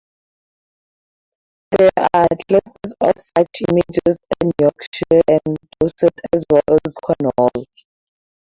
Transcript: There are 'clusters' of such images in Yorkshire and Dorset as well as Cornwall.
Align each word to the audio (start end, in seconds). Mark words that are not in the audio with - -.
There 1.77 1.91
are 2.15 2.25
'clusters' 2.47 2.95
of 3.01 3.13
such 3.37 3.61
images 3.69 4.17
in 4.43 4.49
Yorkshire 4.59 5.21
and 5.27 5.55
Dorset 5.79 6.19
as 6.33 6.43
well 6.51 6.63
as 6.87 6.93
Cornwall. 7.05 7.63